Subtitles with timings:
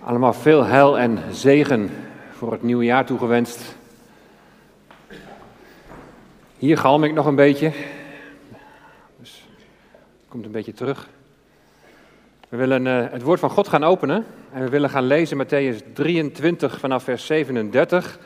[0.00, 1.90] Allemaal veel heil en zegen
[2.30, 3.76] voor het nieuwe jaar toegewenst.
[6.58, 7.72] Hier galm ik nog een beetje.
[9.18, 9.44] Dus
[10.28, 11.08] komt een beetje terug.
[12.48, 15.92] We willen uh, het woord van God gaan openen en we willen gaan lezen Matthäus
[15.92, 18.18] 23 vanaf vers 37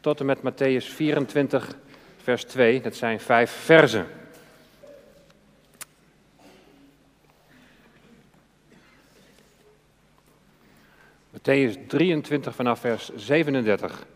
[0.00, 1.76] tot en met Matthäus 24
[2.22, 2.80] vers 2.
[2.80, 4.06] Dat zijn vijf verzen.
[11.42, 14.06] Matthäus 23 vanaf vers 37.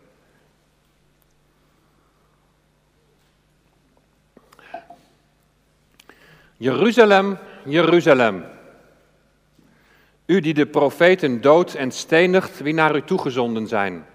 [6.57, 8.45] Jeruzalem, Jeruzalem.
[10.25, 14.05] U die de profeten doodt en stenigt wie naar u toegezonden zijn.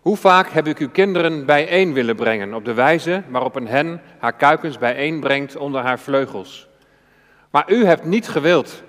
[0.00, 4.00] Hoe vaak heb ik uw kinderen bijeen willen brengen op de wijze waarop een hen
[4.18, 6.68] haar kuikens bijeenbrengt onder haar vleugels.
[7.50, 8.82] Maar u hebt niet gewild.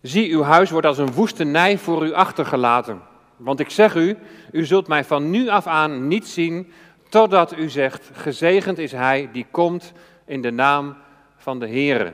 [0.00, 3.00] Zie, uw huis wordt als een woestenij voor u achtergelaten.
[3.36, 4.16] Want ik zeg u,
[4.52, 6.72] u zult mij van nu af aan niet zien,
[7.08, 9.92] totdat u zegt, gezegend is hij die komt
[10.24, 10.96] in de naam
[11.36, 12.12] van de Heere.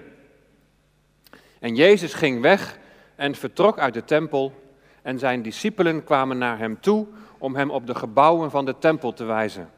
[1.59, 2.79] En Jezus ging weg
[3.17, 4.53] en vertrok uit de tempel
[5.03, 7.07] en zijn discipelen kwamen naar hem toe
[7.39, 9.71] om hem op de gebouwen van de tempel te wijzen.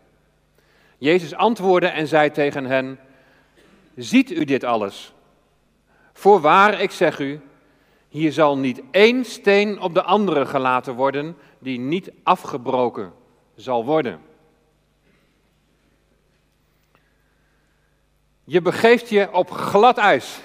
[0.99, 2.99] Jezus antwoordde en zei tegen hen,
[3.97, 5.13] ziet u dit alles?
[6.13, 7.41] Voorwaar, ik zeg u,
[8.09, 13.13] hier zal niet één steen op de andere gelaten worden die niet afgebroken
[13.55, 14.21] zal worden.
[18.45, 20.41] Je begeeft je op glad ijs.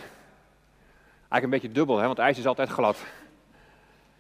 [1.20, 2.98] Eigenlijk een beetje dubbel, hè, want ijs is altijd glad.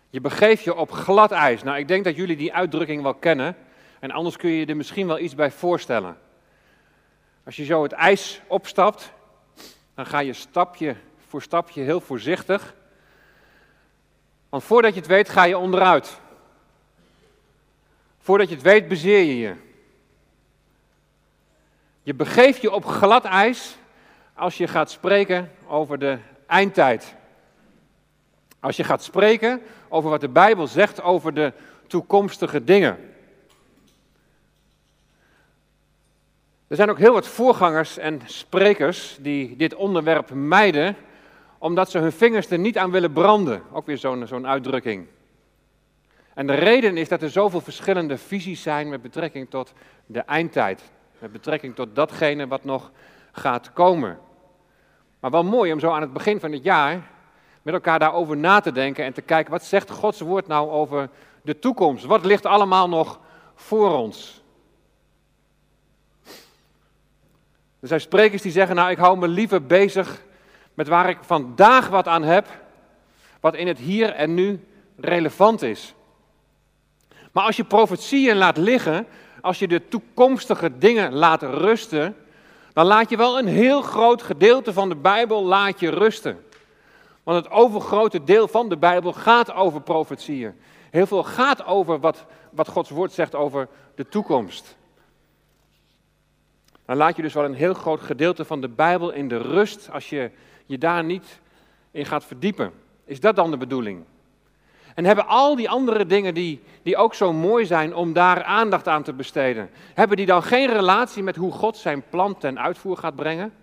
[0.10, 1.64] Je begeeft je op glad ijs.
[1.64, 3.56] Nou, ik denk dat jullie die uitdrukking wel kennen.
[4.00, 6.18] En anders kun je je er misschien wel iets bij voorstellen.
[7.46, 9.12] Als je zo het ijs opstapt,
[9.96, 10.96] dan ga je stapje
[11.28, 12.76] voor stapje heel voorzichtig
[14.54, 16.20] want voordat je het weet, ga je onderuit.
[18.20, 19.56] Voordat je het weet, bezeer je je.
[22.04, 23.78] Je begeeft je op glad ijs
[24.34, 26.18] als je gaat spreken over de
[26.48, 27.16] eindtijd.
[28.60, 31.54] Als je gaat spreken over wat de Bijbel zegt over de
[31.88, 33.14] toekomstige dingen.
[36.68, 40.96] Er zijn ook heel wat voorgangers en sprekers die dit onderwerp mijden
[41.64, 43.62] omdat ze hun vingers er niet aan willen branden.
[43.72, 45.08] Ook weer zo'n zo'n uitdrukking.
[46.34, 49.74] En de reden is dat er zoveel verschillende visies zijn met betrekking tot
[50.06, 50.82] de eindtijd.
[51.20, 52.92] Met betrekking tot datgene wat nog
[53.32, 54.20] gaat komen.
[55.20, 57.02] Maar wel mooi om zo aan het begin van het jaar
[57.62, 61.10] met elkaar daarover na te denken en te kijken wat zegt Gods woord nou over
[61.42, 62.06] de toekomst?
[62.06, 63.20] Wat ligt allemaal nog
[63.56, 64.44] voor ons?
[67.80, 70.22] Er zijn sprekers die zeggen, nou ik hou me liever bezig
[70.74, 72.48] met waar ik vandaag wat aan heb,
[73.40, 74.68] wat in het hier en nu
[74.98, 75.94] relevant is.
[77.32, 79.08] Maar als je profetieën laat liggen,
[79.42, 82.16] als je de toekomstige dingen laat rusten,
[82.74, 86.44] dan laat je wel een heel groot gedeelte van de Bijbel laat je rusten.
[87.24, 90.54] Want het overgrote deel van de Bijbel gaat over profetieën.
[90.90, 94.76] Heel veel gaat over wat, wat Gods woord zegt over de toekomst.
[96.86, 99.90] Dan laat je dus wel een heel groot gedeelte van de Bijbel in de rust
[99.92, 100.32] als je
[100.74, 101.40] je daar niet
[101.92, 102.72] in gaat verdiepen.
[103.06, 104.04] Is dat dan de bedoeling?
[104.96, 108.88] En hebben al die andere dingen die, die ook zo mooi zijn om daar aandacht
[108.88, 112.98] aan te besteden, hebben die dan geen relatie met hoe God zijn plan ten uitvoer
[112.98, 113.54] gaat brengen?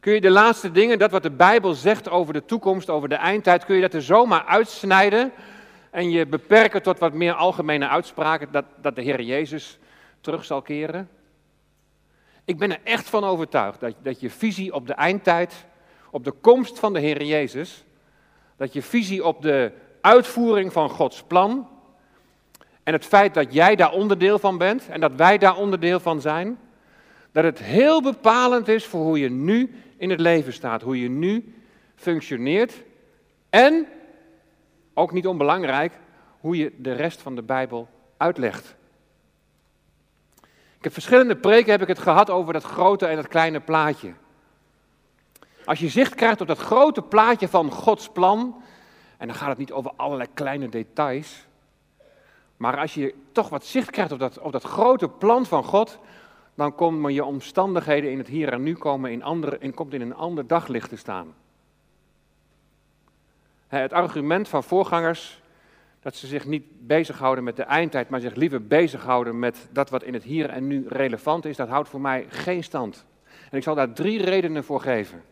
[0.00, 3.14] Kun je de laatste dingen, dat wat de Bijbel zegt over de toekomst, over de
[3.14, 5.32] eindtijd, kun je dat er zomaar uitsnijden
[5.90, 9.78] en je beperken tot wat meer algemene uitspraken dat, dat de Heer Jezus
[10.20, 11.08] terug zal keren?
[12.48, 15.66] Ik ben er echt van overtuigd dat, dat je visie op de eindtijd,
[16.10, 17.84] op de komst van de Heer Jezus,
[18.56, 21.68] dat je visie op de uitvoering van Gods plan
[22.82, 26.20] en het feit dat jij daar onderdeel van bent en dat wij daar onderdeel van
[26.20, 26.58] zijn,
[27.32, 31.08] dat het heel bepalend is voor hoe je nu in het leven staat, hoe je
[31.10, 31.54] nu
[31.94, 32.82] functioneert
[33.50, 33.86] en,
[34.94, 35.92] ook niet onbelangrijk,
[36.40, 38.76] hoe je de rest van de Bijbel uitlegt.
[40.80, 44.12] Ik verschillende preken heb ik het gehad over dat grote en dat kleine plaatje.
[45.64, 48.62] Als je zicht krijgt op dat grote plaatje van Gods plan,
[49.16, 51.46] en dan gaat het niet over allerlei kleine details,
[52.56, 55.98] maar als je toch wat zicht krijgt op dat, op dat grote plan van God,
[56.54, 60.00] dan komen je omstandigheden in het hier en nu komen in, andere, in, komt in
[60.00, 61.34] een ander daglicht te staan.
[63.66, 65.40] Het argument van voorgangers
[66.00, 70.02] dat ze zich niet bezighouden met de eindtijd, maar zich liever bezighouden met dat wat
[70.02, 73.04] in het hier en nu relevant is, dat houdt voor mij geen stand.
[73.50, 75.22] En ik zal daar drie redenen voor geven.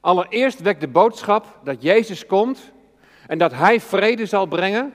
[0.00, 2.72] Allereerst wekt de boodschap dat Jezus komt
[3.26, 4.94] en dat Hij vrede zal brengen,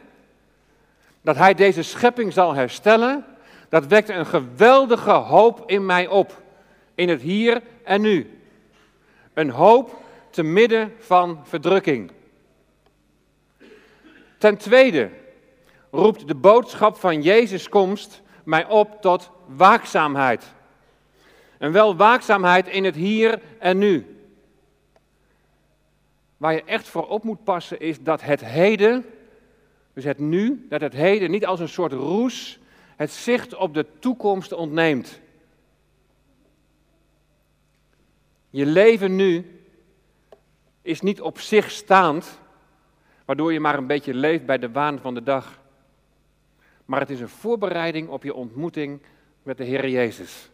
[1.21, 3.25] dat Hij deze schepping zal herstellen,
[3.69, 6.41] dat wekt een geweldige hoop in mij op,
[6.95, 8.39] in het hier en nu.
[9.35, 12.11] Een hoop te midden van verdrukking.
[14.37, 15.09] Ten tweede
[15.91, 20.53] roept de boodschap van Jezus' komst mij op tot waakzaamheid.
[21.57, 24.17] En wel waakzaamheid in het hier en nu.
[26.37, 29.05] Waar je echt voor op moet passen is dat het heden,
[29.93, 32.59] dus het nu, dat het heden niet als een soort roes
[32.95, 35.19] het zicht op de toekomst ontneemt.
[38.55, 39.59] Je leven nu
[40.81, 42.39] is niet op zich staand,
[43.25, 45.59] waardoor je maar een beetje leeft bij de waan van de dag.
[46.85, 49.01] Maar het is een voorbereiding op je ontmoeting
[49.43, 50.49] met de Heer Jezus.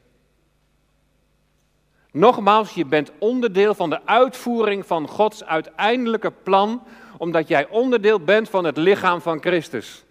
[2.12, 6.84] Nogmaals, je bent onderdeel van de uitvoering van Gods uiteindelijke plan,
[7.18, 10.04] omdat jij onderdeel bent van het lichaam van Christus.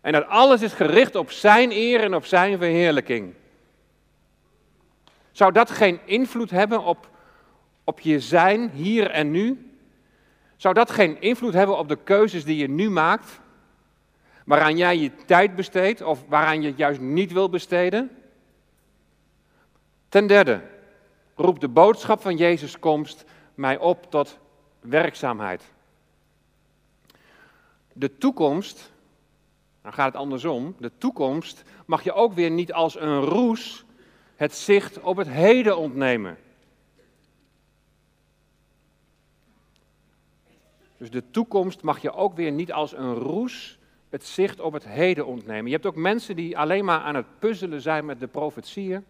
[0.00, 3.34] En dat alles is gericht op Zijn eer en op Zijn verheerlijking.
[5.34, 7.10] Zou dat geen invloed hebben op,
[7.84, 9.70] op je zijn hier en nu?
[10.56, 13.40] Zou dat geen invloed hebben op de keuzes die je nu maakt?
[14.44, 18.10] Waaraan jij je tijd besteedt of waaraan je het juist niet wil besteden?
[20.08, 20.60] Ten derde,
[21.34, 24.38] roept de boodschap van Jezus' komst mij op tot
[24.80, 25.62] werkzaamheid.
[27.92, 28.92] De toekomst,
[29.82, 33.84] dan gaat het andersom, de toekomst mag je ook weer niet als een roes
[34.36, 36.36] het zicht op het heden ontnemen.
[40.96, 43.78] Dus de toekomst mag je ook weer niet als een roes
[44.14, 45.66] het zicht op het heden ontnemen.
[45.66, 49.04] Je hebt ook mensen die alleen maar aan het puzzelen zijn met de profetieën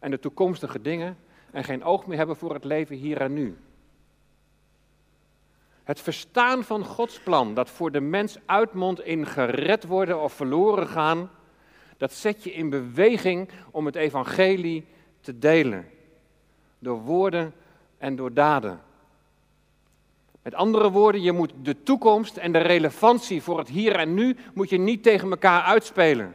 [0.00, 1.16] en de toekomstige dingen
[1.50, 3.56] en geen oog meer hebben voor het leven hier en nu.
[5.84, 10.86] Het verstaan van Gods plan, dat voor de mens uitmondt in gered worden of verloren
[10.86, 11.30] gaan,
[12.02, 14.84] dat zet je in beweging om het evangelie
[15.20, 15.88] te delen.
[16.78, 17.54] Door woorden
[17.98, 18.80] en door daden.
[20.42, 24.36] Met andere woorden, je moet de toekomst en de relevantie voor het hier en nu
[24.54, 26.34] moet je niet tegen elkaar uitspelen.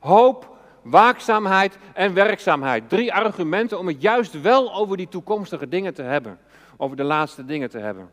[0.00, 2.88] Hoop, waakzaamheid en werkzaamheid.
[2.88, 6.38] Drie argumenten om het juist wel over die toekomstige dingen te hebben.
[6.76, 8.10] Over de laatste dingen te hebben.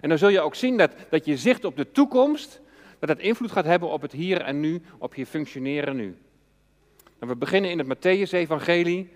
[0.00, 2.60] En dan zul je ook zien dat, dat je zicht op de toekomst,
[2.98, 6.16] dat het invloed gaat hebben op het hier en nu, op je functioneren nu.
[7.18, 9.08] We beginnen in het Matthäus-evangelie,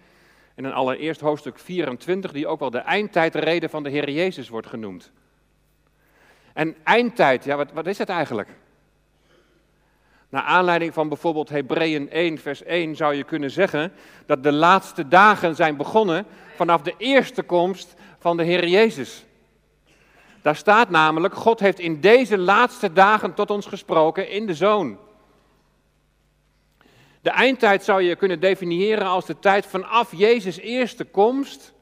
[0.54, 4.66] en dan allereerst hoofdstuk 24, die ook wel de eindtijdreden van de Heer Jezus wordt
[4.66, 5.12] genoemd.
[6.52, 8.48] En eindtijd, ja, wat, wat is het eigenlijk?
[10.28, 13.92] Naar aanleiding van bijvoorbeeld Hebreeën 1, vers 1 zou je kunnen zeggen
[14.26, 16.26] dat de laatste dagen zijn begonnen
[16.56, 19.24] vanaf de eerste komst van de Heer Jezus.
[20.42, 24.98] Daar staat namelijk, God heeft in deze laatste dagen tot ons gesproken in de Zoon.
[27.20, 31.72] De eindtijd zou je kunnen definiëren als de tijd vanaf Jezus' eerste komst.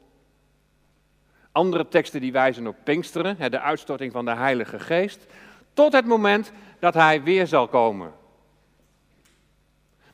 [1.53, 5.27] Andere teksten die wijzen op Pinksteren, de uitstorting van de Heilige Geest,
[5.73, 8.13] tot het moment dat Hij weer zal komen.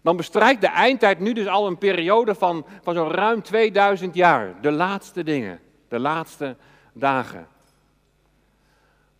[0.00, 4.54] Dan bestrijkt de eindtijd nu dus al een periode van, van zo'n ruim 2000 jaar.
[4.60, 6.56] De laatste dingen, de laatste
[6.92, 7.48] dagen.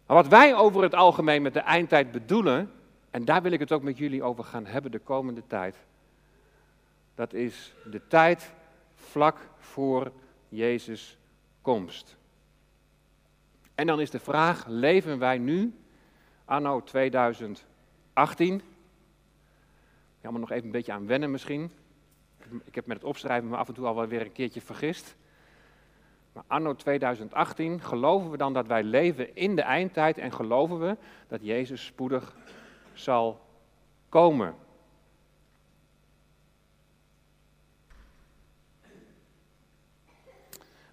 [0.07, 2.73] Maar wat wij over het algemeen met de eindtijd bedoelen,
[3.11, 5.77] en daar wil ik het ook met jullie over gaan hebben de komende tijd,
[7.15, 8.53] dat is de tijd
[8.95, 10.13] vlak voor
[10.49, 11.19] Jezus
[11.63, 12.17] komst.
[13.75, 15.75] En dan is de vraag, leven wij nu,
[16.45, 18.63] anno 2018?
[20.21, 21.71] Ja, maar nog even een beetje aan wennen misschien.
[22.65, 25.17] Ik heb met het opschrijven me af en toe al wel weer een keertje vergist.
[26.37, 30.97] Maar anno 2018, geloven we dan dat wij leven in de eindtijd en geloven we
[31.29, 32.37] dat Jezus spoedig
[32.93, 33.41] zal
[34.09, 34.55] komen?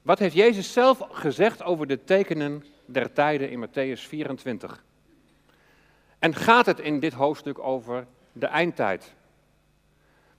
[0.01, 4.83] Wat heeft Jezus zelf gezegd over de tekenen der tijden in Matthäus 24?
[6.19, 9.13] En gaat het in dit hoofdstuk over de eindtijd?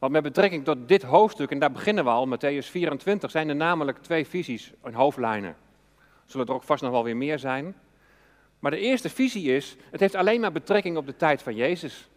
[0.04, 3.56] Want met betrekking tot dit hoofdstuk, en daar beginnen we al, Matthäus 24, zijn er
[3.56, 5.56] namelijk twee visies en hoofdlijnen.
[6.24, 7.74] Zullen er ook vast nog wel weer meer zijn.
[8.58, 12.08] Maar de eerste visie is, het heeft alleen maar betrekking op de tijd van Jezus.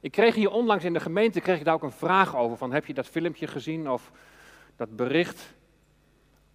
[0.00, 2.72] Ik kreeg hier onlangs in de gemeente, kreeg ik daar ook een vraag over, van
[2.72, 4.10] heb je dat filmpje gezien of
[4.76, 5.54] dat bericht?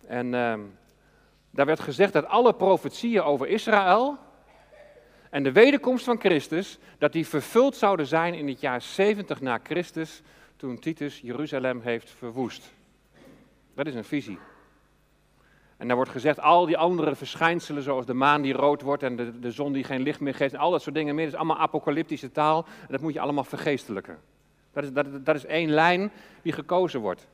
[0.06, 0.54] En uh,
[1.50, 4.18] daar werd gezegd dat alle profetieën over Israël
[5.32, 9.60] en de wederkomst van Christus, dat die vervuld zouden zijn in het jaar 70 na
[9.64, 10.22] Christus,
[10.56, 12.72] toen Titus Jeruzalem heeft verwoest.
[13.76, 14.40] Dat is een visie.
[15.78, 19.16] En daar wordt gezegd, al die andere verschijnselen, zoals de maan die rood wordt en
[19.16, 21.34] de, de zon die geen licht meer geeft, en al dat soort dingen meer, dat
[21.34, 22.66] is allemaal apocalyptische taal.
[22.82, 24.18] En dat moet je allemaal vergeestelijken.
[24.74, 26.12] Dat is, dat, dat is één lijn
[26.42, 27.28] die gekozen wordt.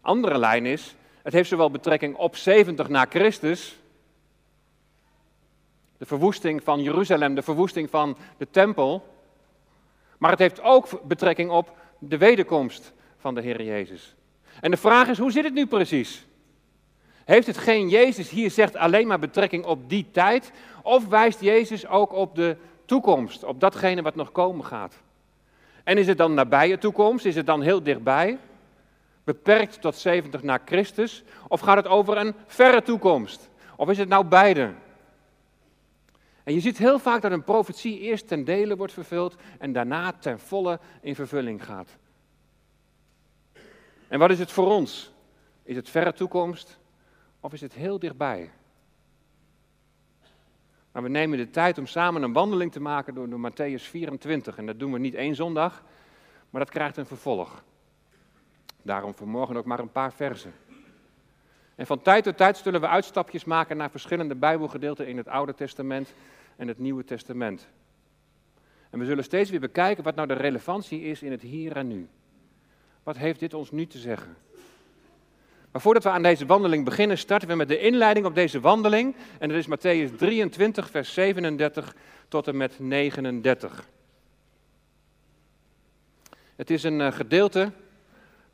[0.00, 3.77] Andere lijn is, het heeft zowel betrekking op 70 na Christus,
[5.98, 9.06] de verwoesting van Jeruzalem, de verwoesting van de tempel,
[10.18, 14.14] maar het heeft ook betrekking op de wederkomst van de Heer Jezus.
[14.60, 16.26] En de vraag is, hoe zit het nu precies?
[17.24, 20.52] Heeft het geen Jezus hier zegt alleen maar betrekking op die tijd?
[20.82, 24.94] Of wijst Jezus ook op de toekomst, op datgene wat nog komen gaat?
[25.84, 27.24] En is het dan nabije toekomst?
[27.24, 28.38] Is het dan heel dichtbij?
[29.24, 31.24] Beperkt tot 70 na Christus?
[31.48, 33.48] Of gaat het over een verre toekomst?
[33.76, 34.72] Of is het nou beide?
[36.48, 40.12] En je ziet heel vaak dat een profetie eerst ten dele wordt vervuld en daarna
[40.12, 41.96] ten volle in vervulling gaat.
[44.08, 45.12] En wat is het voor ons?
[45.62, 46.78] Is het verre toekomst
[47.40, 48.50] of is het heel dichtbij?
[50.92, 54.58] Maar we nemen de tijd om samen een wandeling te maken door, door Matthäus 24.
[54.58, 55.82] En dat doen we niet één zondag,
[56.50, 57.62] maar dat krijgt een vervolg.
[58.82, 60.52] Daarom vanmorgen ook maar een paar versen.
[61.74, 65.54] En van tijd tot tijd zullen we uitstapjes maken naar verschillende Bijbelgedeelten in het Oude
[65.54, 66.14] Testament
[66.58, 67.68] en het Nieuwe Testament.
[68.90, 71.88] En we zullen steeds weer bekijken wat nou de relevantie is in het hier en
[71.88, 72.08] nu.
[73.02, 74.36] Wat heeft dit ons nu te zeggen?
[75.72, 79.14] Maar voordat we aan deze wandeling beginnen, starten we met de inleiding op deze wandeling.
[79.38, 81.96] En dat is Matthäus 23, vers 37
[82.28, 83.88] tot en met 39.
[86.56, 87.72] Het is een eh, gedeelte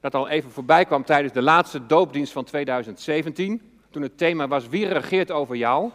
[0.01, 3.73] dat al even voorbij kwam tijdens de laatste doopdienst van 2017.
[3.91, 5.91] Toen het thema was Wie regeert over jou?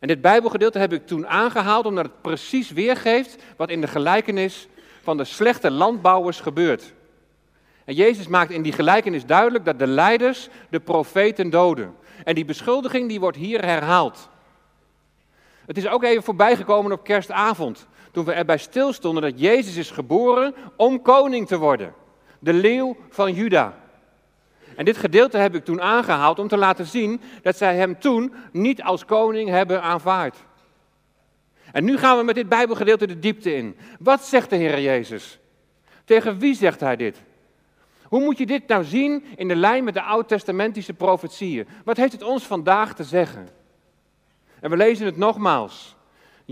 [0.00, 4.68] En dit Bijbelgedeelte heb ik toen aangehaald omdat het precies weergeeft wat in de gelijkenis
[5.02, 6.92] van de slechte landbouwers gebeurt.
[7.84, 11.94] En Jezus maakt in die gelijkenis duidelijk dat de leiders de profeten doden.
[12.24, 14.28] En die beschuldiging die wordt hier herhaald.
[15.66, 20.54] Het is ook even voorbijgekomen op kerstavond, toen we erbij stilstonden dat Jezus is geboren
[20.76, 21.94] om koning te worden.
[22.38, 23.78] De leeuw van Juda.
[24.80, 28.34] En dit gedeelte heb ik toen aangehaald om te laten zien dat zij hem toen
[28.52, 30.36] niet als koning hebben aanvaard.
[31.72, 33.76] En nu gaan we met dit Bijbelgedeelte de diepte in.
[33.98, 35.38] Wat zegt de Heer Jezus?
[36.04, 37.22] Tegen wie zegt hij dit?
[38.02, 41.68] Hoe moet je dit nou zien in de lijn met de oud-testamentische profetieën?
[41.84, 43.48] Wat heeft het ons vandaag te zeggen?
[44.60, 45.96] En we lezen het nogmaals.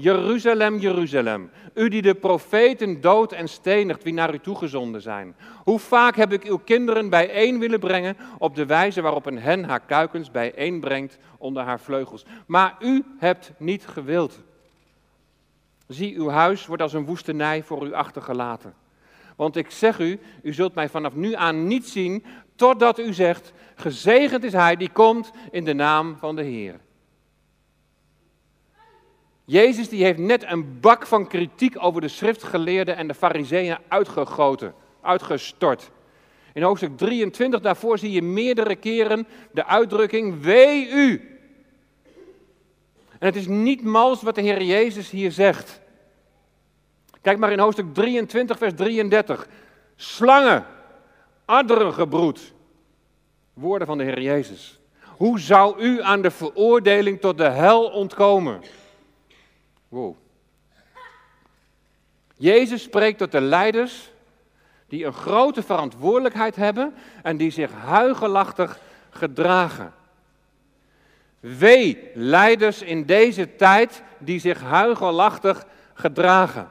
[0.01, 5.37] Jeruzalem, Jeruzalem, u die de profeten dood en stenigt wie naar u toegezonden zijn.
[5.65, 9.65] Hoe vaak heb ik uw kinderen bijeen willen brengen op de wijze waarop een hen
[9.65, 12.25] haar kuikens bijeenbrengt onder haar vleugels.
[12.47, 14.41] Maar u hebt niet gewild.
[15.87, 18.75] Zie, uw huis wordt als een woestenij voor u achtergelaten.
[19.37, 22.25] Want ik zeg u, u zult mij vanaf nu aan niet zien,
[22.57, 26.81] totdat u zegt, gezegend is hij die komt in de naam van de Heer.
[29.51, 34.75] Jezus die heeft net een bak van kritiek over de schriftgeleerden en de fariseeën uitgegoten,
[35.01, 35.91] uitgestort.
[36.53, 41.39] In hoofdstuk 23 daarvoor zie je meerdere keren de uitdrukking wee u.
[43.19, 45.81] En het is niet mals wat de Heer Jezus hier zegt.
[47.21, 49.49] Kijk maar in hoofdstuk 23, vers 33.
[49.97, 50.67] Slangen,
[51.45, 52.53] adderengebroed.
[53.55, 54.81] Woorden van de Heer Jezus.
[55.17, 58.63] Hoe zou u aan de veroordeling tot de hel ontkomen?
[59.89, 60.17] Wow.
[62.37, 64.11] Jezus spreekt tot de leiders
[64.89, 68.81] die een grote verantwoordelijkheid hebben en die zich huigelachtig
[69.11, 69.93] gedragen.
[71.41, 76.69] Wee leiders in deze tijd die zich huigelachtig gedragen.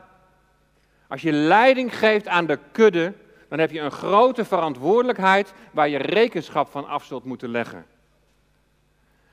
[1.08, 3.14] Als je leiding geeft aan de kudde,
[3.50, 7.86] dan heb je een grote verantwoordelijkheid waar je rekenschap van af zult moeten leggen.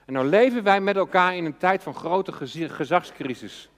[0.04, 2.32] En nou leven wij met elkaar in een tijd van grote
[2.68, 3.68] gezagscrisis.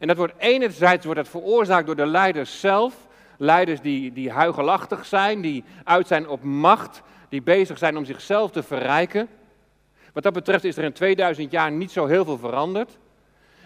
[0.00, 5.06] En dat wordt enerzijds wordt dat veroorzaakt door de leiders zelf, leiders die, die huigelachtig
[5.06, 9.28] zijn, die uit zijn op macht, die bezig zijn om zichzelf te verrijken.
[10.12, 12.98] Wat dat betreft is er in 2000 jaar niet zo heel veel veranderd.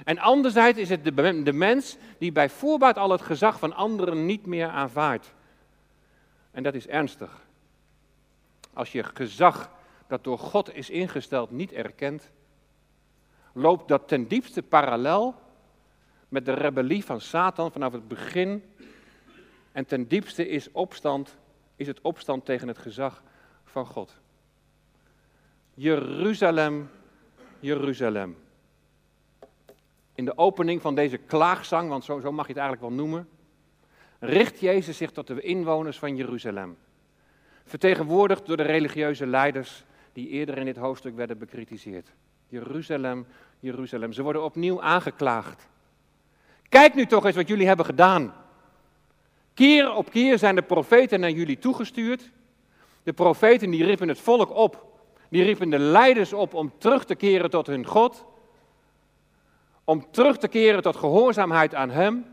[0.05, 4.26] En anderzijds is het de, de mens die bij voorbaat al het gezag van anderen
[4.26, 5.35] niet meer aanvaardt.
[6.50, 7.41] En dat is ernstig.
[8.73, 9.71] Als je gezag
[10.07, 12.31] dat door God is ingesteld niet erkent,
[13.53, 15.43] loopt dat ten diepste parallel
[16.35, 18.62] met de rebellie van Satan vanaf het begin.
[19.73, 21.37] En ten diepste is, opstand,
[21.76, 23.23] is het opstand tegen het gezag
[23.64, 24.17] van God.
[25.75, 26.91] Jeruzalem,
[27.61, 28.37] Jeruzalem
[30.14, 33.29] in de opening van deze klaagzang, want zo, zo mag je het eigenlijk wel noemen,
[34.19, 36.76] richt Jezus zich tot de inwoners van Jeruzalem.
[37.64, 42.09] Vertegenwoordigd door de religieuze leiders die eerder in dit hoofdstuk werden bekritiseerd.
[42.49, 43.26] Jeruzalem,
[43.61, 44.12] Jeruzalem.
[44.12, 45.73] Ze worden opnieuw aangeklaagd.
[46.75, 48.35] Kijk nu toch eens wat jullie hebben gedaan.
[49.54, 52.31] Keer op keer zijn de profeten naar jullie toegestuurd.
[53.02, 54.87] De profeten die riepen het volk op.
[55.28, 58.25] Die riepen de leiders op om terug te keren tot hun God.
[59.85, 62.25] Om terug te keren tot gehoorzaamheid aan Hem.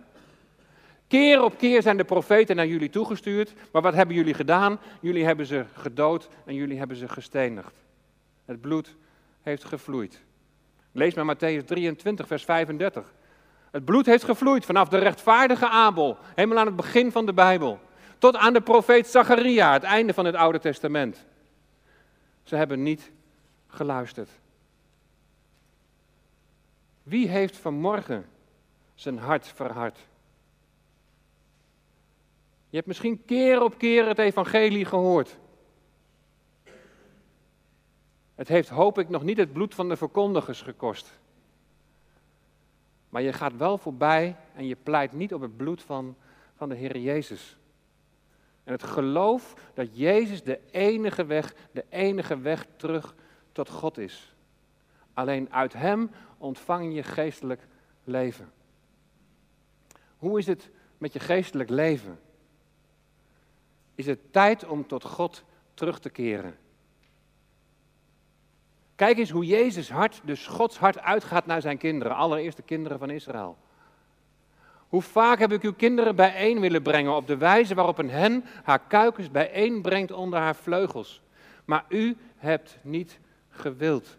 [1.08, 3.54] Keer op keer zijn de profeten naar jullie toegestuurd.
[3.72, 4.80] Maar wat hebben jullie gedaan?
[5.02, 7.76] Jullie hebben ze gedood en jullie hebben ze gestenigd.
[8.46, 8.96] Het bloed
[9.42, 10.22] heeft gevloeid.
[10.92, 13.14] Lees maar Matthäus 23, vers 35.
[13.72, 17.80] Het bloed heeft gevloeid vanaf de rechtvaardige Abel, helemaal aan het begin van de Bijbel,
[18.18, 21.26] tot aan de profeet Zacharia, het einde van het Oude Testament.
[22.44, 23.12] Ze hebben niet
[23.68, 24.30] geluisterd.
[27.04, 28.26] Wie heeft vanmorgen
[28.96, 29.98] zijn hart verhard?
[32.70, 35.38] Je hebt misschien keer op keer het evangelie gehoord.
[38.36, 41.20] Het heeft, hoop ik, nog niet het bloed van de verkondigers gekost.
[43.12, 46.16] Maar je gaat wel voorbij en je pleit niet op het bloed van,
[46.56, 47.58] van de Heer Jezus.
[48.64, 53.16] En het geloof dat Jezus de enige weg, de enige weg terug
[53.52, 54.36] tot God is.
[55.14, 57.68] Alleen uit Hem ontvang je geestelijk
[58.04, 58.52] leven.
[60.18, 62.20] Hoe is het met je geestelijk leven?
[63.96, 66.58] Is het tijd om tot God terug te keren?
[69.02, 73.00] Kijk eens hoe Jezus hart, dus Gods hart, uitgaat naar zijn kinderen, allereerst de kinderen
[73.00, 73.58] van Israël.
[74.88, 78.44] Hoe vaak heb ik uw kinderen bijeen willen brengen op de wijze waarop een hen
[78.64, 81.22] haar kuikens bijeenbrengt onder haar vleugels.
[81.66, 84.18] Maar u hebt niet gewild.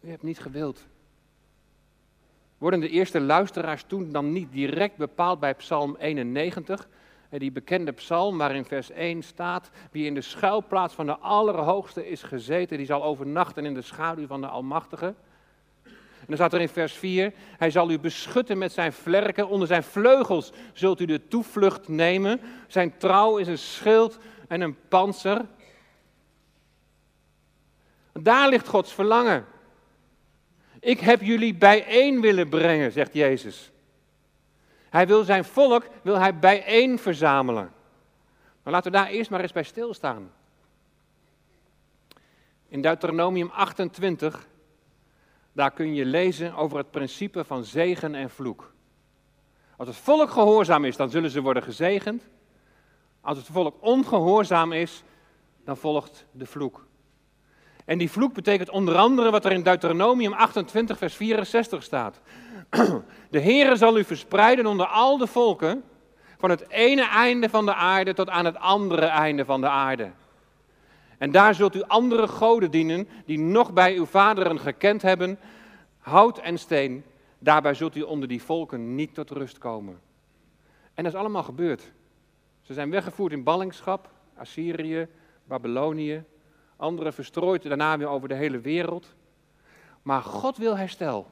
[0.00, 0.86] U hebt niet gewild.
[2.58, 6.88] Worden de eerste luisteraars toen dan niet direct bepaald bij Psalm 91?
[7.30, 12.22] Die bekende psalm waarin vers 1 staat, wie in de schuilplaats van de Allerhoogste is
[12.22, 15.14] gezeten, die zal overnachten in de schaduw van de Almachtige.
[16.26, 19.68] En dan staat er in vers 4, hij zal u beschutten met zijn vlerken, onder
[19.68, 22.40] zijn vleugels zult u de toevlucht nemen.
[22.66, 25.44] Zijn trouw is een schild en een panzer.
[28.12, 29.44] Daar ligt Gods verlangen.
[30.80, 33.70] Ik heb jullie bijeen willen brengen, zegt Jezus.
[34.96, 37.72] Hij wil zijn volk wil hij bijeen verzamelen.
[38.62, 40.32] Maar laten we daar eerst maar eens bij stilstaan.
[42.68, 44.46] In Deuteronomium 28,
[45.52, 48.72] daar kun je lezen over het principe van zegen en vloek.
[49.76, 52.28] Als het volk gehoorzaam is, dan zullen ze worden gezegend.
[53.20, 55.02] Als het volk ongehoorzaam is,
[55.64, 56.86] dan volgt de vloek.
[57.86, 62.20] En die vloek betekent onder andere wat er in Deuteronomium 28, vers 64 staat.
[63.30, 65.82] De Heere zal u verspreiden onder al de volken,
[66.38, 70.10] van het ene einde van de aarde tot aan het andere einde van de aarde.
[71.18, 75.38] En daar zult u andere goden dienen, die nog bij uw vaderen gekend hebben,
[75.98, 77.04] hout en steen.
[77.38, 80.00] Daarbij zult u onder die volken niet tot rust komen.
[80.94, 81.92] En dat is allemaal gebeurd.
[82.62, 85.08] Ze zijn weggevoerd in ballingschap, Assyrië,
[85.44, 86.24] Babylonië,
[86.76, 89.14] anderen verstrooid daarna weer over de hele wereld.
[90.02, 91.26] Maar God wil herstel.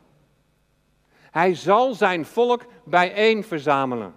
[1.30, 4.14] Hij zal zijn volk bijeen verzamelen.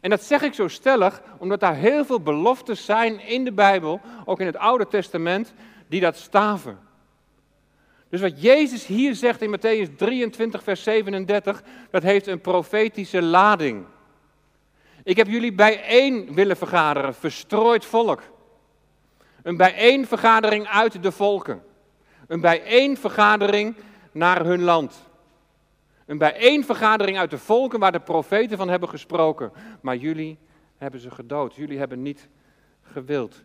[0.00, 4.00] En dat zeg ik zo stellig, omdat daar heel veel beloftes zijn in de Bijbel,
[4.24, 5.54] ook in het Oude Testament,
[5.88, 6.78] die dat staven.
[8.08, 13.84] Dus wat Jezus hier zegt in Matthäus 23, vers 37, dat heeft een profetische lading.
[15.02, 18.22] Ik heb jullie bijeen willen vergaderen, verstrooid volk.
[19.42, 21.62] Een bijeenvergadering uit de volken.
[22.26, 23.76] Een bijeenvergadering
[24.12, 25.06] naar hun land.
[26.06, 29.52] Een bijeenvergadering uit de volken waar de profeten van hebben gesproken.
[29.80, 30.38] Maar jullie
[30.76, 31.54] hebben ze gedood.
[31.54, 32.28] Jullie hebben niet
[32.82, 33.44] gewild.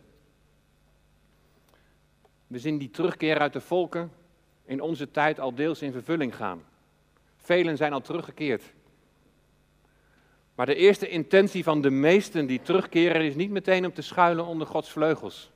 [2.48, 4.12] We zien die terugkeer uit de volken
[4.66, 6.64] in onze tijd al deels in vervulling gaan.
[7.38, 8.64] Velen zijn al teruggekeerd.
[10.56, 14.46] Maar de eerste intentie van de meesten die terugkeren is niet meteen om te schuilen
[14.46, 15.53] onder Gods vleugels.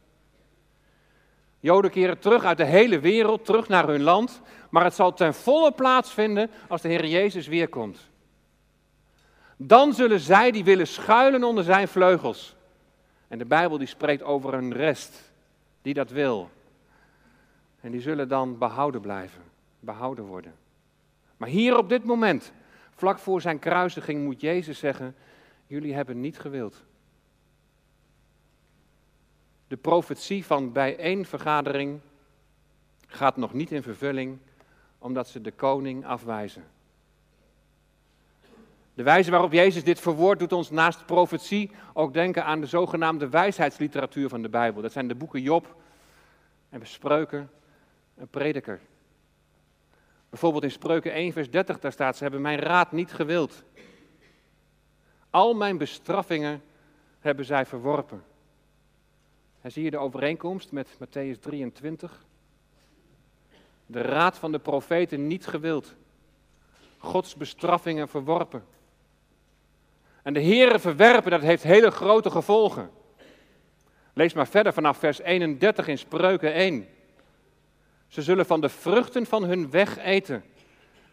[1.59, 5.33] Joden keren terug uit de hele wereld, terug naar hun land, maar het zal ten
[5.33, 8.09] volle plaatsvinden als de Heer Jezus weerkomt.
[9.57, 12.55] Dan zullen zij die willen schuilen onder zijn vleugels.
[13.27, 15.31] En de Bijbel die spreekt over een rest
[15.81, 16.49] die dat wil.
[17.81, 19.41] En die zullen dan behouden blijven,
[19.79, 20.55] behouden worden.
[21.37, 22.51] Maar hier op dit moment,
[22.95, 25.15] vlak voor zijn kruisiging, moet Jezus zeggen:
[25.67, 26.83] Jullie hebben niet gewild.
[29.67, 31.99] De profetie van bijeenvergadering
[33.07, 34.37] gaat nog niet in vervulling,
[34.97, 36.63] omdat ze de koning afwijzen.
[38.93, 43.29] De wijze waarop Jezus dit verwoordt doet ons naast profetie ook denken aan de zogenaamde
[43.29, 44.81] wijsheidsliteratuur van de Bijbel.
[44.81, 45.75] Dat zijn de boeken Job,
[46.69, 47.51] en spreuken
[48.17, 48.79] een prediker.
[50.29, 53.63] Bijvoorbeeld in Spreuken 1, vers 30, daar staat: Ze hebben mijn raad niet gewild.
[55.29, 56.61] Al mijn bestraffingen
[57.19, 58.23] hebben zij verworpen.
[59.67, 62.25] En zie je de overeenkomst met Matthäus 23?
[63.85, 65.95] De raad van de profeten niet gewild.
[66.97, 68.65] Gods bestraffingen verworpen.
[70.23, 72.89] En de Heeren verwerpen, dat heeft hele grote gevolgen.
[74.13, 76.87] Lees maar verder vanaf vers 31 in Spreuken 1.
[78.07, 80.43] Ze zullen van de vruchten van hun weg eten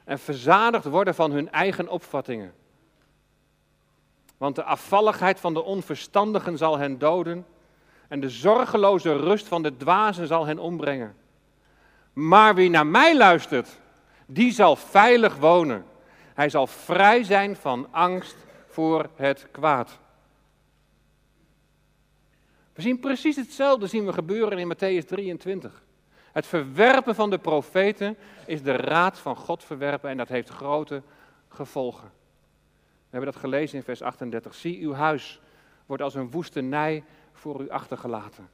[0.05, 2.55] en verzadigd worden van hun eigen opvattingen.
[4.37, 7.47] Want de afvalligheid van de onverstandigen zal hen doden
[8.15, 11.17] en de zorgeloze rust van de dwazen zal hen ombrengen.
[12.13, 13.81] Maar wie naar mij luistert,
[14.27, 15.85] die zal veilig wonen.
[16.35, 19.99] Hij zal vrij zijn van angst voor het kwaad.
[22.73, 25.83] We zien precies hetzelfde zien we gebeuren in Matthäus 23.
[26.33, 31.03] Het verwerpen van de profeten is de raad van God verwerpen en dat heeft grote
[31.49, 32.11] gevolgen.
[32.99, 34.55] We hebben dat gelezen in vers 38.
[34.55, 35.41] Zie, uw huis
[35.87, 37.05] wordt als een woestenij
[37.45, 38.49] voor u achtergelaten.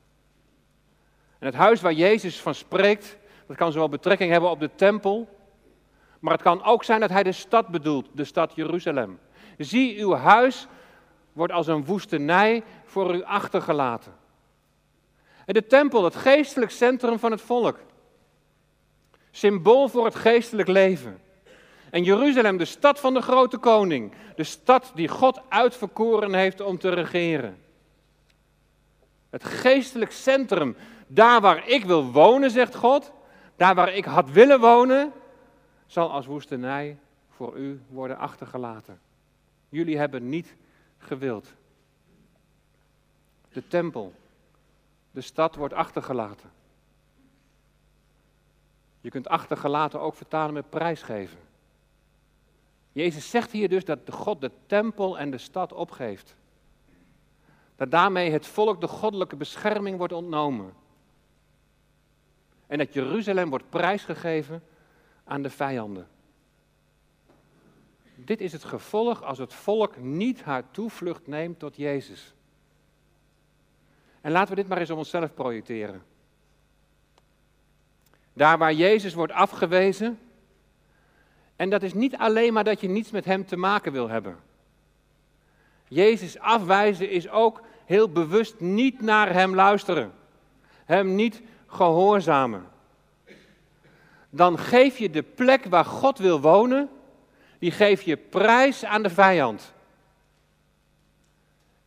[1.38, 5.28] En het huis waar Jezus van spreekt, dat kan zowel betrekking hebben op de tempel,
[6.18, 9.18] maar het kan ook zijn dat hij de stad bedoelt, de stad Jeruzalem.
[9.58, 10.66] Zie, uw huis
[11.32, 14.12] wordt als een woestenij voor u achtergelaten.
[15.46, 17.78] En de tempel, het geestelijk centrum van het volk.
[19.30, 21.20] Symbool voor het geestelijk leven.
[21.90, 24.12] En Jeruzalem, de stad van de grote koning.
[24.36, 27.68] De stad die God uitverkoren heeft om te regeren.
[29.30, 33.12] Het geestelijk centrum, daar waar ik wil wonen, zegt God.
[33.56, 35.12] Daar waar ik had willen wonen,
[35.86, 36.98] zal als woestenij
[37.30, 39.00] voor u worden achtergelaten.
[39.68, 40.54] Jullie hebben niet
[40.98, 41.52] gewild.
[43.52, 44.12] De tempel,
[45.10, 46.50] de stad wordt achtergelaten.
[49.00, 51.38] Je kunt achtergelaten ook vertalen met prijsgeven.
[52.92, 56.34] Jezus zegt hier dus dat God de tempel en de stad opgeeft.
[57.80, 60.72] Dat daarmee het volk de goddelijke bescherming wordt ontnomen.
[62.66, 64.62] En dat Jeruzalem wordt prijsgegeven
[65.24, 66.08] aan de vijanden.
[68.14, 72.34] Dit is het gevolg als het volk niet haar toevlucht neemt tot Jezus.
[74.20, 76.02] En laten we dit maar eens op onszelf projecteren.
[78.32, 80.18] Daar waar Jezus wordt afgewezen.
[81.56, 84.48] En dat is niet alleen maar dat je niets met Hem te maken wil hebben.
[85.90, 90.12] Jezus afwijzen is ook heel bewust niet naar Hem luisteren.
[90.84, 92.66] Hem niet gehoorzamen.
[94.30, 96.88] Dan geef je de plek waar God wil wonen,
[97.58, 99.72] die geef je prijs aan de vijand.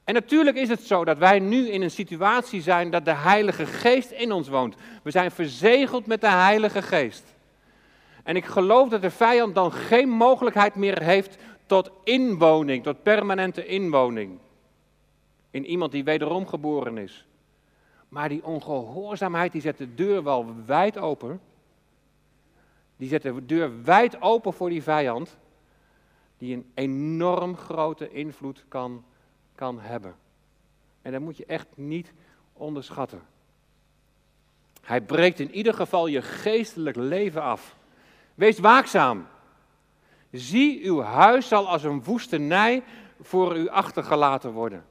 [0.04, 3.66] En natuurlijk is het zo dat wij nu in een situatie zijn dat de Heilige
[3.66, 4.76] Geest in ons woont.
[5.04, 7.24] We zijn verzegeld met de Heilige Geest.
[8.24, 11.38] En ik geloof dat de vijand dan geen mogelijkheid meer heeft
[11.74, 14.40] tot inwoning, tot permanente inwoning.
[15.52, 17.26] In iemand die wederom geboren is.
[18.10, 21.42] Maar die ongehoorzaamheid die zet de deur wel wijd open.
[22.98, 25.38] Die zet de deur wijd open voor die vijand.
[26.38, 29.04] Die een enorm grote invloed kan
[29.56, 30.16] kan hebben.
[31.02, 32.14] En dat moet je echt niet
[32.54, 33.22] onderschatten.
[34.82, 37.76] Hij breekt in ieder geval je geestelijk leven af.
[38.36, 39.28] Wees waakzaam.
[40.34, 42.84] Zie, uw huis zal als een woestenij
[43.22, 44.86] voor u achtergelaten worden.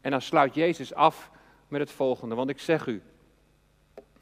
[0.00, 1.30] En dan sluit Jezus af
[1.68, 3.02] met het volgende, want ik zeg u,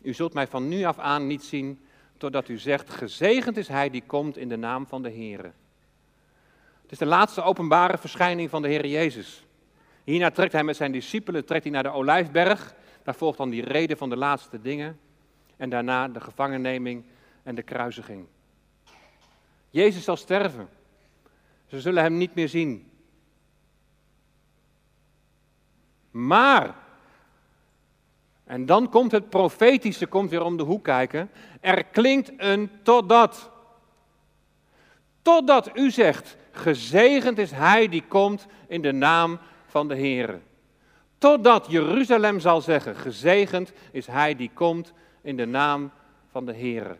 [0.02, 1.80] u zult mij van nu af aan niet zien
[2.16, 5.52] totdat u zegt, gezegend is hij die komt in de naam van de Heer.
[6.82, 9.44] Het is de laatste openbare verschijning van de Heer Jezus.
[10.04, 12.74] Hierna trekt hij met zijn discipelen trekt hij naar de Olijfberg.
[13.02, 14.98] Daar volgt dan die reden van de laatste dingen.
[15.56, 17.04] En daarna de gevangenneming
[17.42, 18.26] en de kruisiging.
[19.76, 20.68] Jezus zal sterven.
[21.66, 22.90] Ze zullen hem niet meer zien.
[26.10, 26.74] Maar,
[28.44, 31.30] en dan komt het profetische, komt weer om de hoek kijken.
[31.60, 33.50] Er klinkt een totdat.
[35.22, 40.40] Totdat u zegt, Gezegend is hij die komt in de naam van de Heer.
[41.18, 45.90] Totdat Jeruzalem zal zeggen, gezegend is hij die komt in de naam
[46.30, 46.98] van de Heer.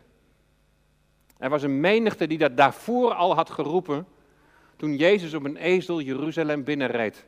[1.38, 4.07] Er was een menigte die dat daarvoor al had geroepen
[4.77, 7.25] toen Jezus op een ezel Jeruzalem binnenreed.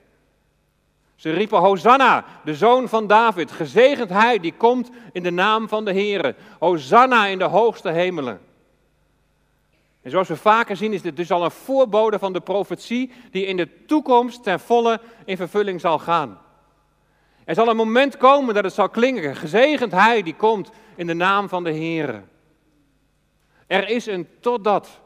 [1.16, 5.84] Ze riepen, Hosanna, de zoon van David, gezegend hij die komt in de naam van
[5.84, 6.34] de Heer.
[6.58, 8.40] Hosanna in de hoogste hemelen.
[10.02, 13.46] En zoals we vaker zien is dit dus al een voorbode van de profetie die
[13.46, 16.38] in de toekomst ten volle in vervulling zal gaan.
[17.44, 19.36] Er zal een moment komen dat het zal klinken.
[19.36, 22.24] Gezegend hij die komt in de naam van de Heer.
[23.68, 25.00] Er is een totdat.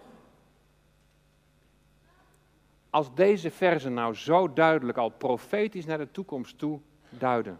[2.90, 7.58] Als deze versen nou zo duidelijk al profetisch naar de toekomst toe duiden.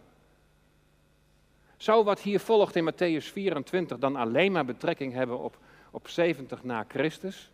[1.77, 5.57] Zou wat hier volgt in Matthäus 24 dan alleen maar betrekking hebben op,
[5.91, 7.51] op 70 na Christus?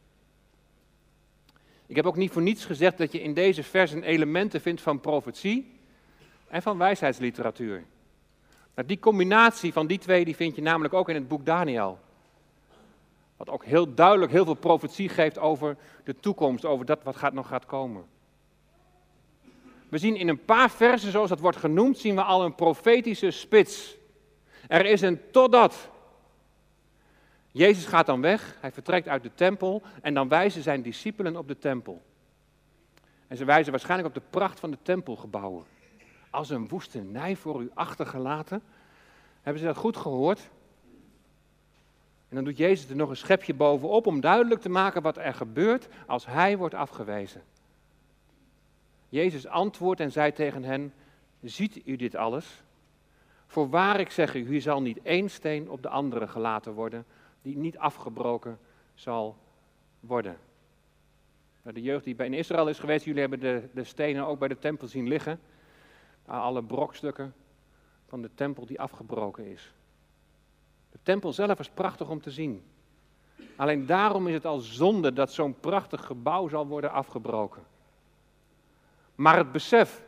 [1.86, 5.00] Ik heb ook niet voor niets gezegd dat je in deze versen elementen vindt van
[5.00, 5.80] profetie
[6.48, 7.84] en van wijsheidsliteratuur.
[8.86, 12.00] Die combinatie van die twee die vind je namelijk ook in het boek Daniel.
[13.40, 17.34] Wat ook heel duidelijk heel veel profetie geeft over de toekomst, over dat wat gaat,
[17.34, 18.06] nog gaat komen.
[19.90, 23.32] We zien in een paar versen, zoals dat wordt genoemd, zien we al een profetische
[23.32, 23.98] spits.
[24.68, 25.90] Er is een totdat.
[27.52, 31.48] Jezus gaat dan weg, hij vertrekt uit de tempel en dan wijzen zijn discipelen op
[31.48, 32.02] de tempel.
[33.28, 35.64] En ze wijzen waarschijnlijk op de pracht van de tempelgebouwen.
[36.30, 38.62] Als een woestenij voor u achtergelaten.
[39.42, 40.50] Hebben ze dat goed gehoord?
[42.30, 45.34] En dan doet Jezus er nog een schepje bovenop om duidelijk te maken wat er
[45.34, 47.44] gebeurt als hij wordt afgewezen.
[49.10, 50.94] Jezus antwoordt en zei tegen hen:
[51.42, 52.64] Ziet u dit alles?
[53.48, 57.06] Voorwaar ik zeg u, hier zal niet één steen op de andere gelaten worden,
[57.42, 58.60] die niet afgebroken
[58.94, 59.38] zal
[60.00, 60.38] worden.
[61.62, 64.40] Nou, de jeugd die bij in Israël is geweest, jullie hebben de, de stenen ook
[64.40, 65.40] bij de tempel zien liggen.
[66.26, 67.34] Alle brokstukken
[68.08, 69.74] van de tempel die afgebroken is.
[70.92, 72.64] De tempel zelf is prachtig om te zien.
[73.56, 77.64] Alleen daarom is het al zonde dat zo'n prachtig gebouw zal worden afgebroken.
[79.16, 80.04] Maar het besef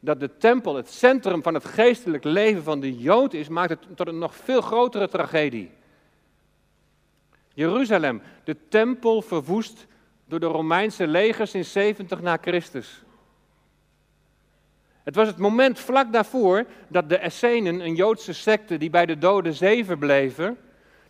[0.00, 3.96] dat de tempel het centrum van het geestelijk leven van de Jood is, maakt het
[3.96, 5.70] tot een nog veel grotere tragedie.
[7.54, 9.86] Jeruzalem, de tempel verwoest
[10.24, 13.02] door de Romeinse legers in 70 na Christus.
[15.04, 19.18] Het was het moment vlak daarvoor dat de Essenen, een Joodse secte die bij de
[19.18, 20.58] Dode Zee verbleven,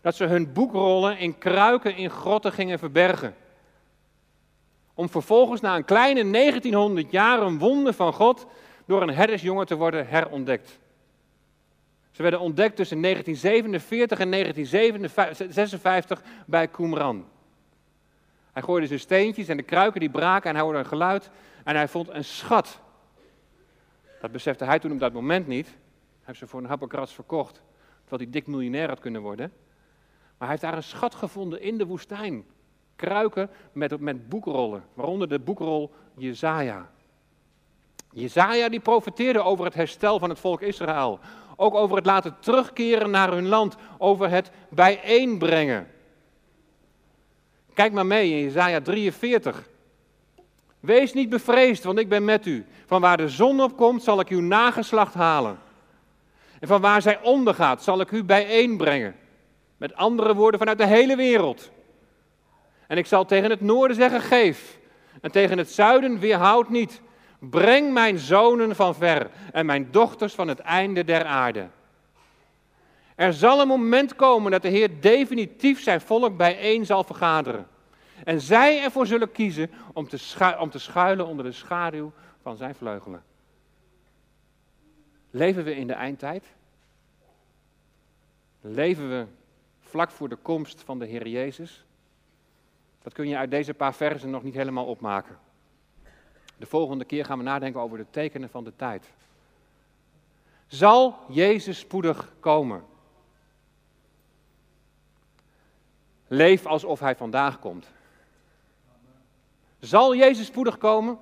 [0.00, 3.34] dat ze hun boekrollen in kruiken in grotten gingen verbergen.
[4.94, 8.46] Om vervolgens na een kleine 1900 jaar een wonder van God
[8.86, 10.78] door een herdersjongen te worden herontdekt.
[12.10, 17.24] Ze werden ontdekt tussen 1947 en 1956 bij Qumran.
[18.52, 21.30] Hij gooide zijn steentjes en de kruiken die braken en hij hoorde een geluid
[21.64, 22.80] en hij vond een schat.
[24.22, 25.66] Dat besefte hij toen op dat moment niet.
[25.66, 25.76] Hij
[26.22, 27.62] heeft ze voor een happenkrats verkocht,
[28.00, 29.52] terwijl hij dik miljonair had kunnen worden.
[30.38, 32.44] Maar hij heeft daar een schat gevonden in de woestijn.
[32.96, 36.90] Kruiken met, met boekrollen, waaronder de boekrol Jezaja.
[38.10, 41.18] Jezaja die profeteerde over het herstel van het volk Israël.
[41.56, 45.90] Ook over het laten terugkeren naar hun land, over het bijeenbrengen.
[47.74, 49.68] Kijk maar mee in Jezaja 43.
[50.82, 52.66] Wees niet bevreesd, want ik ben met u.
[52.86, 55.58] Van waar de zon op komt, zal ik uw nageslacht halen.
[56.60, 59.16] En van waar zij ondergaat, zal ik u bijeenbrengen.
[59.76, 61.70] Met andere woorden, vanuit de hele wereld.
[62.86, 64.78] En ik zal tegen het noorden zeggen, geef.
[65.20, 67.00] En tegen het zuiden, weerhoud niet.
[67.38, 71.68] Breng mijn zonen van ver en mijn dochters van het einde der aarde.
[73.14, 77.66] Er zal een moment komen dat de Heer definitief zijn volk bijeen zal vergaderen.
[78.24, 80.08] En zij ervoor zullen kiezen om
[80.70, 83.22] te, schuilen onder de schaduw van zijn vleugelen.
[85.30, 86.44] Leven we in de eindtijd?
[88.60, 89.26] Leven we
[89.80, 91.84] vlak voor de komst van de Heer Jezus?
[93.02, 95.38] Dat kun je uit deze paar versen nog niet helemaal opmaken.
[96.56, 99.06] De volgende keer gaan we nadenken over de tekenen van de tijd.
[100.66, 102.84] Zal Jezus spoedig komen?
[106.28, 107.86] Leef alsof Hij vandaag komt.
[109.82, 111.18] Zal Jezus spoedig komen?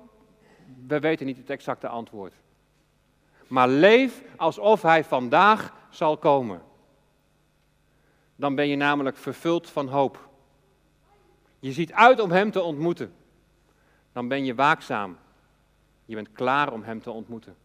[0.87, 2.33] We weten niet het exacte antwoord.
[3.47, 6.61] Maar leef alsof Hij vandaag zal komen.
[8.35, 10.29] Dan ben je namelijk vervuld van hoop.
[11.59, 13.13] Je ziet uit om Hem te ontmoeten.
[14.11, 15.17] Dan ben je waakzaam.
[16.05, 17.55] Je bent klaar om Hem te ontmoeten.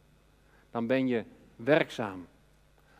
[0.71, 1.25] Dan ben je
[1.57, 2.27] werkzaam.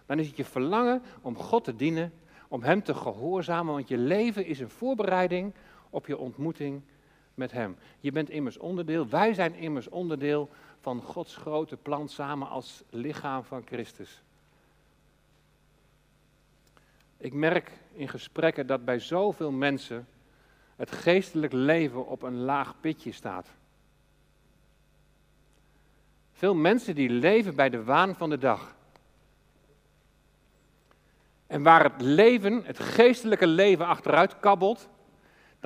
[0.07, 2.13] Dan is het je verlangen om God te dienen,
[2.49, 5.55] om Hem te gehoorzamen, want je leven is een voorbereiding
[5.91, 6.83] op je ontmoeting
[7.37, 7.77] met Hem.
[8.01, 13.45] Je bent immers onderdeel, wij zijn immers onderdeel van Gods grote plan samen als lichaam
[13.45, 14.23] van Christus.
[17.17, 20.07] Ik merk in gesprekken dat bij zoveel mensen
[20.77, 23.49] het geestelijk leven op een laag pitje staat.
[26.33, 28.75] Veel mensen die leven bij de waan van de dag.
[31.47, 34.89] En waar het leven, het geestelijke leven achteruit kabbelt,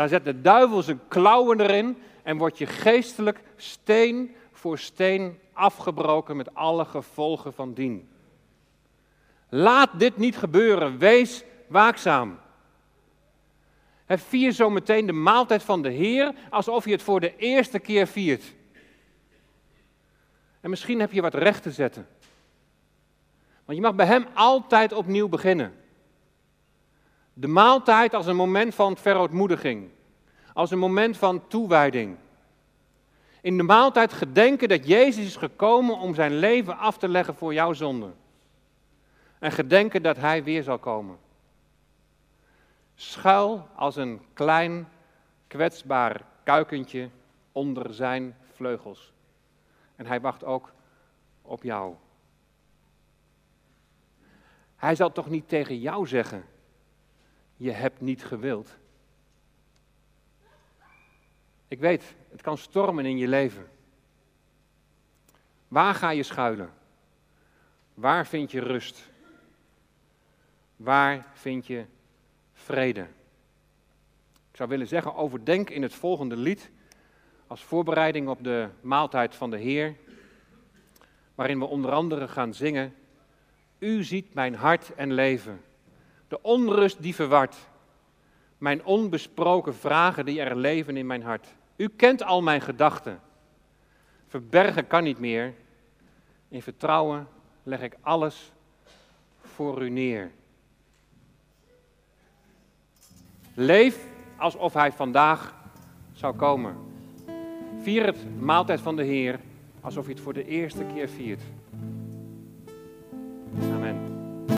[0.00, 6.36] daar zet de duivel zijn klauwen erin en wordt je geestelijk steen voor steen afgebroken
[6.36, 8.08] met alle gevolgen van dien.
[9.48, 10.98] Laat dit niet gebeuren.
[10.98, 12.38] Wees waakzaam.
[14.06, 18.06] vier zo meteen de maaltijd van de Heer alsof je het voor de eerste keer
[18.06, 18.54] viert.
[20.60, 22.08] En misschien heb je wat recht te zetten.
[23.64, 25.80] Want je mag bij Hem altijd opnieuw beginnen.
[27.33, 29.90] De maaltijd als een moment van verootmoediging,
[30.53, 32.16] als een moment van toewijding.
[33.40, 37.55] In de maaltijd gedenken dat Jezus is gekomen om zijn leven af te leggen voor
[37.55, 38.12] jouw zonde.
[39.38, 41.19] En gedenken dat Hij weer zal komen.
[42.95, 44.88] Schuil als een klein,
[45.47, 47.09] kwetsbaar kuikentje
[47.53, 49.12] onder zijn vleugels.
[49.97, 50.73] En Hij wacht ook
[51.43, 51.95] op jou.
[54.77, 56.45] Hij zal toch niet tegen jou zeggen:
[57.61, 58.77] Je hebt niet gewild.
[61.68, 63.68] Ik weet, het kan stormen in je leven.
[65.68, 66.73] Waar ga je schuilen?
[67.94, 69.11] Waar vind je rust?
[70.77, 71.85] Waar vind je
[72.53, 73.07] vrede?
[74.51, 76.70] Ik zou willen zeggen, overdenk in het volgende lied
[77.46, 79.96] als voorbereiding op de maaltijd van de Heer,
[81.35, 82.94] waarin we onder andere gaan zingen,
[83.79, 85.61] U ziet mijn hart en leven,
[86.31, 87.57] de onrust die verwart,
[88.59, 91.55] mijn onbesproken vragen die er leven in mijn hart.
[91.77, 93.21] U kent al mijn gedachten.
[94.27, 95.55] Verbergen kan niet meer.
[96.49, 97.29] In vertrouwen
[97.62, 98.53] leg ik alles
[99.40, 100.31] voor u neer.
[103.55, 105.55] Leef alsof hij vandaag
[106.12, 106.77] zou komen.
[107.81, 109.40] Vier het maaltijd van de Heer
[109.81, 111.43] alsof je het voor de eerste keer viert.